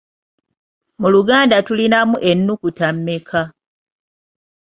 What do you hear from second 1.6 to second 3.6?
tulinamu ennukuta mmeka?